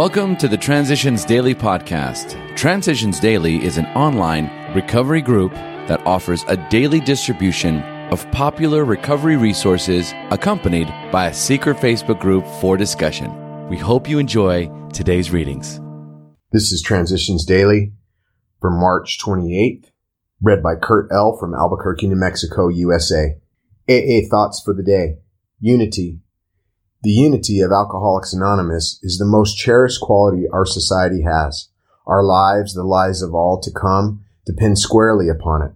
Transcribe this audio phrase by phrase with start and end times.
[0.00, 2.56] Welcome to the Transitions Daily podcast.
[2.56, 9.36] Transitions Daily is an online recovery group that offers a daily distribution of popular recovery
[9.36, 13.68] resources accompanied by a secret Facebook group for discussion.
[13.68, 15.78] We hope you enjoy today's readings.
[16.50, 17.92] This is Transitions Daily
[18.58, 19.90] for March 28th,
[20.40, 21.36] read by Kurt L.
[21.38, 23.36] from Albuquerque, New Mexico, USA.
[23.86, 25.18] AA Thoughts for the Day
[25.58, 26.20] Unity,
[27.02, 31.68] the unity of Alcoholics Anonymous is the most cherished quality our society has.
[32.06, 35.72] Our lives, the lives of all to come, depend squarely upon it.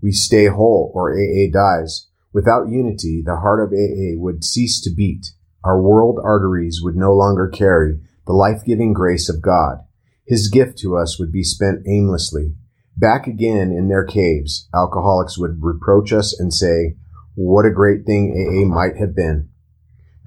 [0.00, 2.06] We stay whole or AA dies.
[2.32, 5.32] Without unity, the heart of AA would cease to beat.
[5.64, 9.78] Our world arteries would no longer carry the life-giving grace of God.
[10.26, 12.54] His gift to us would be spent aimlessly.
[12.96, 16.96] Back again in their caves, alcoholics would reproach us and say,
[17.34, 19.48] what a great thing AA might have been.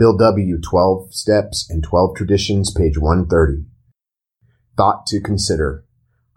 [0.01, 0.59] Bill W.
[0.59, 3.67] 12 Steps and 12 Traditions, page 130.
[4.75, 5.85] Thought to consider.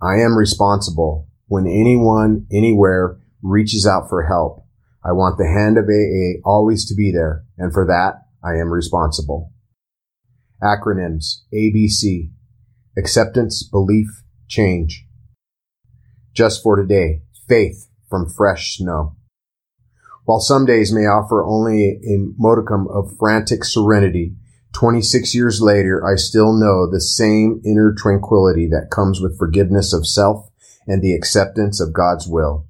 [0.03, 4.67] I am responsible when anyone, anywhere reaches out for help.
[5.03, 8.69] I want the hand of AA always to be there, and for that, I am
[8.69, 9.51] responsible.
[10.63, 12.33] Acronyms ABC
[12.99, 14.09] Acceptance, Belief,
[14.47, 15.07] Change.
[16.35, 19.17] Just for today, faith from fresh snow.
[20.25, 24.35] While some days may offer only a modicum of frantic serenity,
[24.73, 30.07] 26 years later, I still know the same inner tranquility that comes with forgiveness of
[30.07, 30.51] self
[30.87, 32.67] and the acceptance of God's will.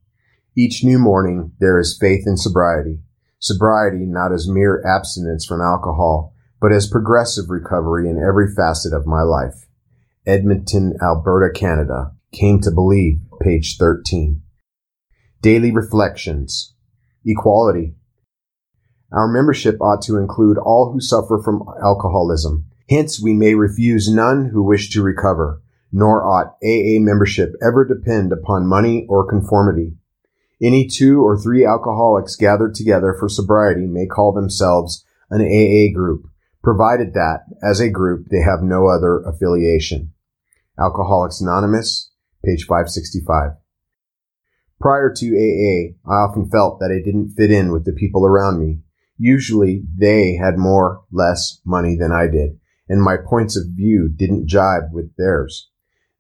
[0.57, 2.99] Each new morning, there is faith in sobriety.
[3.39, 9.07] Sobriety not as mere abstinence from alcohol, but as progressive recovery in every facet of
[9.07, 9.67] my life.
[10.27, 12.13] Edmonton, Alberta, Canada.
[12.33, 14.43] Came to believe, page 13.
[15.41, 16.74] Daily Reflections
[17.25, 17.95] Equality.
[19.13, 22.67] Our membership ought to include all who suffer from alcoholism.
[22.91, 28.33] Hence, we may refuse none who wish to recover, nor ought AA membership ever depend
[28.33, 29.95] upon money or conformity.
[30.63, 36.27] Any two or three alcoholics gathered together for sobriety may call themselves an AA group,
[36.63, 40.13] provided that, as a group, they have no other affiliation.
[40.79, 42.11] Alcoholics Anonymous,
[42.45, 43.53] page 565.
[44.81, 48.59] Prior to AA, I often felt that I didn't fit in with the people around
[48.59, 48.81] me.
[49.17, 52.59] Usually they had more, less money than I did,
[52.89, 55.71] and my points of view didn't jibe with theirs.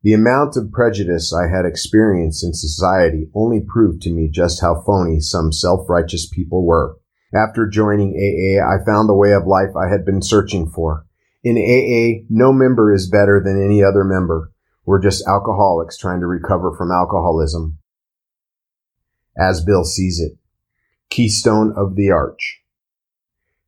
[0.03, 4.82] The amount of prejudice I had experienced in society only proved to me just how
[4.82, 6.97] phony some self-righteous people were.
[7.34, 11.04] After joining AA, I found the way of life I had been searching for.
[11.43, 14.53] In AA, no member is better than any other member.
[14.87, 17.78] We're just alcoholics trying to recover from alcoholism
[19.36, 20.38] as Bill sees it.
[21.10, 22.60] Keystone of the Arch.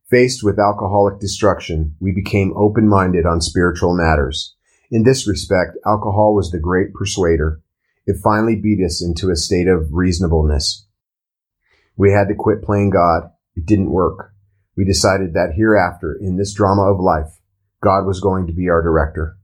[0.09, 4.55] Faced with alcoholic destruction, we became open-minded on spiritual matters.
[4.89, 7.61] In this respect, alcohol was the great persuader.
[8.05, 10.87] It finally beat us into a state of reasonableness.
[11.97, 13.31] We had to quit playing God.
[13.55, 14.31] It didn't work.
[14.77, 17.39] We decided that hereafter, in this drama of life,
[17.83, 19.37] God was going to be our director.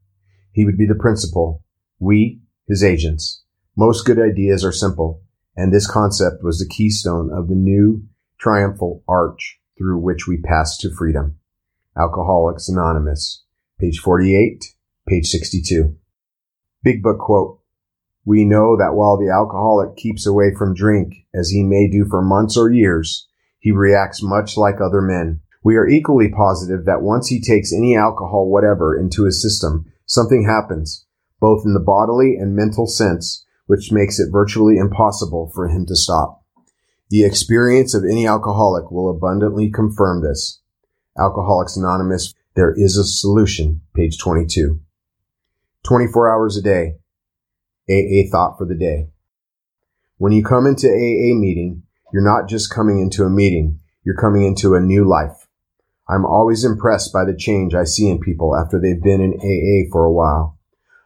[0.53, 1.63] He would be the principal.
[1.99, 3.43] We, his agents.
[3.75, 5.23] Most good ideas are simple
[5.55, 8.03] and this concept was the keystone of the new
[8.39, 11.37] triumphal arch through which we pass to freedom.
[11.97, 13.43] Alcoholics Anonymous,
[13.79, 14.63] page 48,
[15.07, 15.95] page 62.
[16.83, 17.59] Big Book quote.
[18.25, 22.21] We know that while the alcoholic keeps away from drink, as he may do for
[22.21, 23.27] months or years,
[23.59, 25.41] he reacts much like other men.
[25.63, 30.45] We are equally positive that once he takes any alcohol whatever into his system, something
[30.45, 31.05] happens,
[31.39, 35.95] both in the bodily and mental sense, which makes it virtually impossible for him to
[35.95, 36.41] stop.
[37.09, 40.61] The experience of any alcoholic will abundantly confirm this.
[41.17, 44.79] Alcoholics Anonymous, there is a solution, page 22.
[45.83, 46.95] 24 hours a day.
[47.89, 49.09] AA thought for the day.
[50.17, 54.43] When you come into AA meeting, you're not just coming into a meeting, you're coming
[54.43, 55.47] into a new life.
[56.07, 59.89] I'm always impressed by the change I see in people after they've been in AA
[59.91, 60.57] for a while.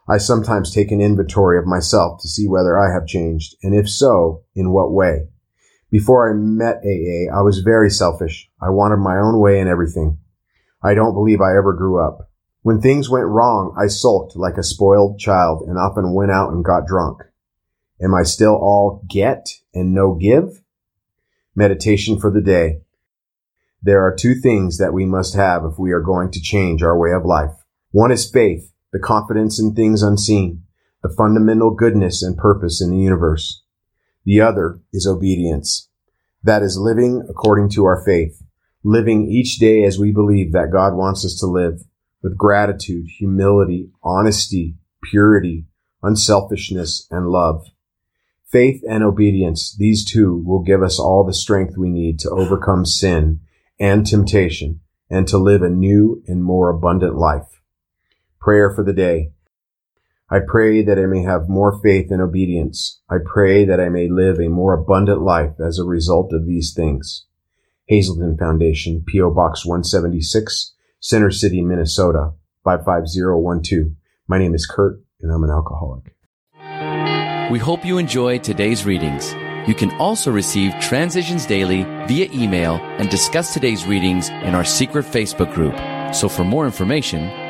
[0.09, 3.89] I sometimes take an inventory of myself to see whether I have changed, and if
[3.89, 5.27] so, in what way.
[5.91, 8.49] Before I met AA, I was very selfish.
[8.61, 10.19] I wanted my own way in everything.
[10.81, 12.29] I don't believe I ever grew up.
[12.61, 16.63] When things went wrong, I sulked like a spoiled child and often went out and
[16.63, 17.23] got drunk.
[18.01, 20.61] Am I still all get and no give?
[21.55, 22.81] Meditation for the day.
[23.81, 26.97] There are two things that we must have if we are going to change our
[26.97, 27.51] way of life.
[27.91, 30.63] One is faith the confidence in things unseen,
[31.03, 33.63] the fundamental goodness and purpose in the universe.
[34.25, 35.89] The other is obedience.
[36.43, 38.41] That is living according to our faith,
[38.83, 41.81] living each day as we believe that God wants us to live,
[42.23, 45.65] with gratitude, humility, honesty, purity,
[46.01, 47.65] unselfishness, and love.
[48.49, 52.85] Faith and obedience, these two will give us all the strength we need to overcome
[52.85, 53.41] sin
[53.79, 54.79] and temptation
[55.09, 57.61] and to live a new and more abundant life.
[58.47, 59.33] Prayer for the day.
[60.29, 63.01] I pray that I may have more faith and obedience.
[63.09, 66.73] I pray that I may live a more abundant life as a result of these
[66.73, 67.25] things.
[67.87, 69.31] Hazelden Foundation, P.O.
[69.31, 73.91] Box 176, Center City, Minnesota, 55012.
[74.29, 76.15] My name is Kurt, and I'm an alcoholic.
[77.51, 79.33] We hope you enjoy today's readings.
[79.67, 85.03] You can also receive Transitions Daily via email and discuss today's readings in our secret
[85.03, 85.75] Facebook group.
[86.15, 87.29] So for more information,